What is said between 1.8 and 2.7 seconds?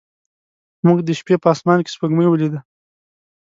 کې سپوږمۍ ولیده.